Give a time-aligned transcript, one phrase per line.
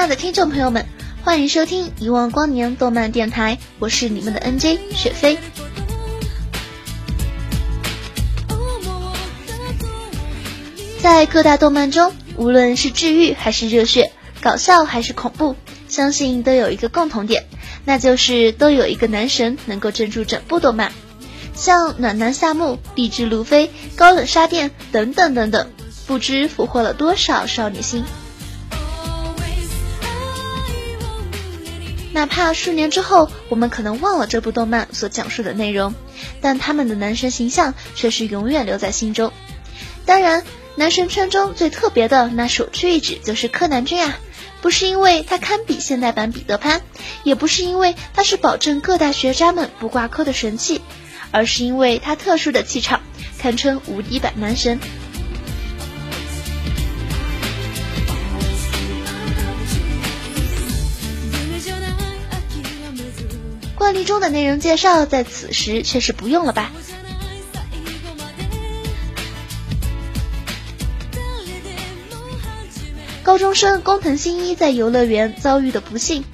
[0.00, 0.86] 亲爱的听众朋友们，
[1.22, 5.36] 欢迎收听一望光年动漫电台，我是你们的 NJ 雪飞。
[11.02, 15.54] 在各大动漫中，无论是治愈还是热血，搞笑还是恐怖，
[15.86, 17.44] 相信都有一个共同点，
[17.84, 20.92] 那就是都有一个男神能够镇住整部动漫。
[21.54, 25.70] 像暖男夏目、励志路飞、高冷沙甸等等等等，
[26.06, 28.02] 不知俘获了多少少女心。
[32.20, 35.94] 哪怕数年之后，我们可能忘了这部动漫所讲述的内容，
[36.42, 39.32] 但他们的男神形象却是永远留在心中。
[40.04, 44.18] 当然，男神圈中最特别的那首屈一指就是柯南君啊，
[44.60, 46.82] 不是因为他堪比现代版彼得潘，
[47.22, 50.82] 也不是因为他是保证各大学渣们不挂科的神器，
[51.30, 53.00] 而是因为他特殊的气场，
[53.38, 54.78] 堪称无敌版男神。
[63.90, 66.70] 惯例中的内容介绍，在此时却是不用了吧？
[73.24, 76.24] 高中生工藤新一在游乐园遭遇的不幸，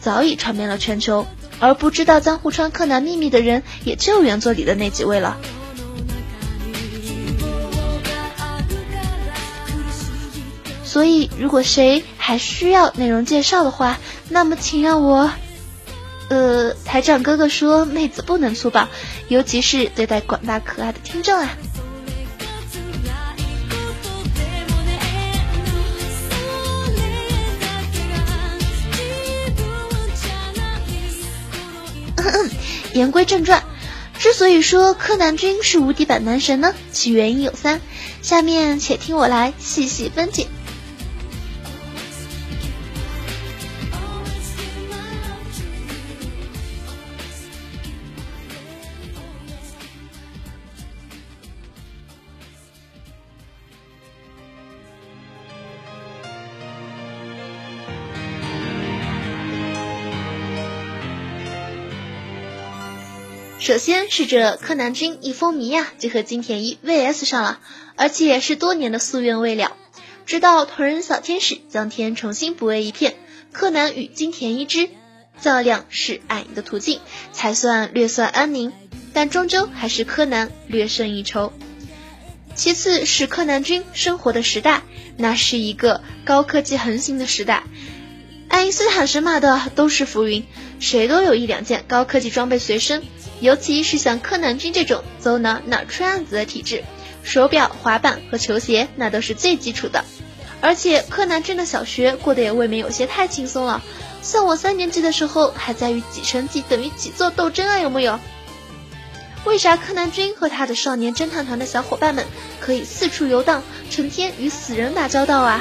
[0.00, 1.26] 早已传遍了全球，
[1.60, 5.36] 而不知道江户川柯南秘密的人，也就原作里的那几位了。
[10.82, 13.98] 所以，如果谁还需要内容介绍的话，
[14.30, 15.30] 那么请让我。
[16.32, 18.88] 呃，台长哥哥说，妹子不能粗暴，
[19.28, 21.50] 尤其是对待广大可爱的听众啊。
[32.94, 33.62] 言归正传，
[34.18, 37.82] 之所以说柯南君是无敌版男神呢，其原因有三，
[38.22, 40.46] 下面且听我来细细分解。
[63.62, 67.60] 首先是这柯南君一风靡呀，就和金田一 VS 上了，
[67.94, 69.76] 而且是多年的夙愿未了。
[70.26, 73.14] 直到同人小天使将天重新补为一片，
[73.52, 74.88] 柯南与金田一之
[75.40, 76.98] 较量是爱的途径，
[77.32, 78.72] 才算略算安宁。
[79.12, 81.52] 但终究还是柯南略胜一筹。
[82.56, 84.82] 其次是柯南君生活的时代，
[85.16, 87.62] 那是一个高科技横行的时代，
[88.48, 90.44] 爱因斯坦神马的都是浮云，
[90.80, 93.04] 谁都有一两件高科技装备随身。
[93.42, 96.84] 尤其是像柯南君这种走哪哪吹案子的体质，
[97.24, 100.04] 手表、滑板和球鞋那都是最基础的。
[100.60, 103.82] 而且柯南君的小学过得也未免有些太轻松了，
[104.22, 108.20] 像我三年级的时候还在与几乘几等于几做斗争啊，有木有？
[109.44, 112.24] 为啥柯南君和他的少年侦探团的小伙伴们
[112.60, 115.60] 可以四处游荡，成天与死人打交道啊？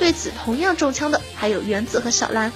[0.00, 2.50] 对此同样中枪的还有原子和小兰。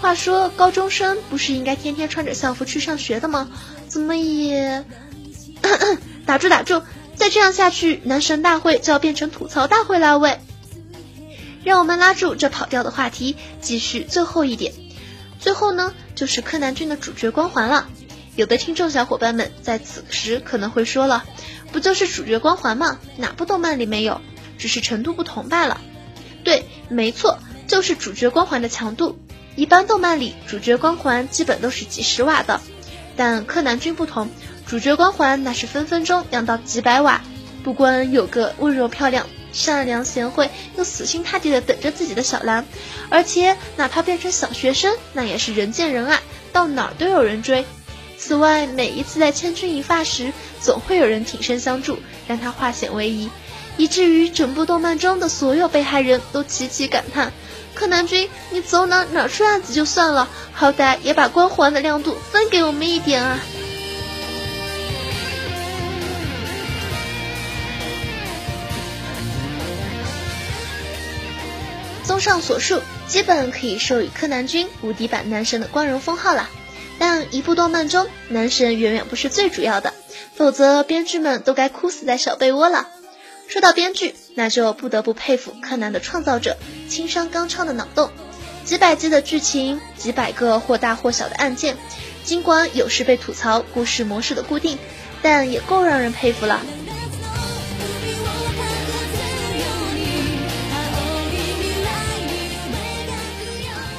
[0.00, 3.48] 话说，高中生不是应该天天穿着校服去上学的吗？
[3.86, 4.84] 怎么也
[6.26, 6.82] 打住打住！
[7.14, 10.40] 再这样下去，男神大会就要变成吐槽大会了喂！
[11.64, 14.72] 让我们拉住这跑调的话题，继续最后一点。
[15.40, 17.88] 最后呢，就是柯南君的主角光环了。
[18.34, 21.24] 有的听众小伙伴们在此时可能会说了，
[21.72, 22.98] 不就是主角光环吗？
[23.16, 24.20] 哪部动漫里没有？
[24.58, 25.80] 只是程度不同罢了。
[26.48, 29.18] 对，没错，就是主角光环的强度。
[29.54, 32.62] 一般动漫里主角光环基本都是几十瓦的，
[33.18, 34.30] 但柯南君不同，
[34.66, 37.20] 主角光环那是分分钟亮到几百瓦。
[37.62, 40.48] 不光有个温柔漂亮、善良贤惠
[40.78, 42.64] 又死心塌地的等着自己的小兰，
[43.10, 46.18] 而且哪怕变成小学生，那也是人见人爱，
[46.50, 47.66] 到哪儿都有人追。
[48.16, 53.28] 此外，每一次在千钧一发时，总会有人挺身相助，让他化险为夷，
[53.78, 57.32] 以至于整部动漫中的所有被害人都齐齐感叹
[57.74, 63.38] ：“柯南君，你走哪哪出案子就算了，好歹也把光环的亮度分给我们一点啊！”
[72.02, 76.50] 综上所述，基本可以授予柯南君无敌版男神的光荣封号了。
[76.98, 79.94] 但一部动漫中，男神远远不是最主要的，
[80.34, 82.88] 否则编剧们都该哭死在小被窝了。
[83.48, 88.10] 说到编剧，那就不得不佩服柯南的创造者青山刚昌的脑洞。
[88.62, 91.74] 几百集的剧情，几百个或大或小的案件，
[92.24, 94.78] 尽管有时被吐槽故事模式的固定，
[95.22, 96.60] 但也够让人佩服了。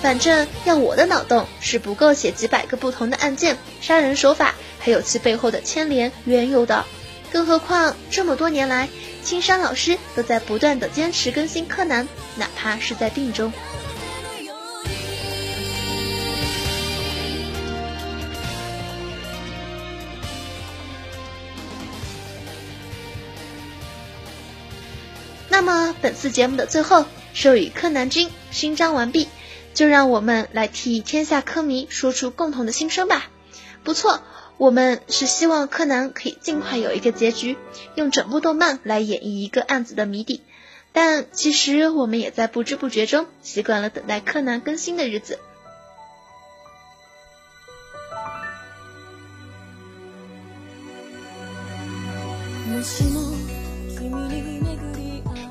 [0.03, 6.85] 反正要我的脑洞是不够写几百个不同的案件、杀人手法，还有其背后的牵连缘由的。
[7.31, 8.89] 更何况这么多年来，
[9.23, 13.51] 青山老师都在不断的坚持更新柯南，哪怕是在病中。
[25.49, 29.27] 那么本次节目的最后，授予柯南君勋章完毕。
[29.71, 33.27] 就让我们来替天下柯迷说出共同的心声吧。
[33.83, 34.21] 不错，
[34.59, 37.57] 我们是希望柯南可以尽快有一个结局，
[37.95, 40.41] 用整部动漫来演绎一个案子的谜底。
[40.91, 45.39] 但其实我们也在不知不觉中习惯了等待柯南更新的日子。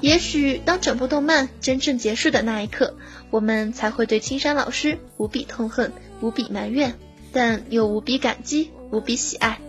[0.03, 2.95] 也许当整部动漫真正结束的那一刻，
[3.31, 6.99] 我们才会对青山老师无比痛恨、无比埋怨，
[7.33, 9.61] 但又无比感激、无比喜爱。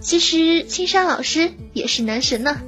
[0.00, 2.60] 其实青山老师也是男神呢。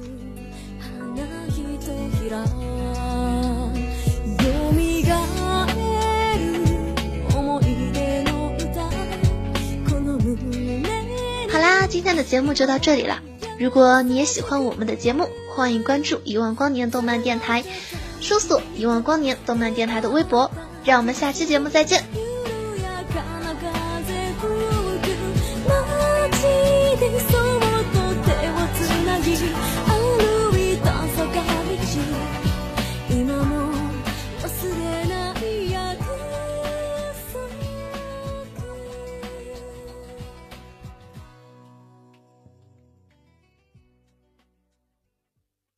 [11.51, 13.21] 好啦，今天的节目就到这里了。
[13.59, 17.65] 如果你也喜欢我们的节目，欢迎关注一万光年动漫电台，
[18.21, 20.51] 搜索一万光年动漫电台的微博，
[20.85, 22.05] 让我们下期节目再见。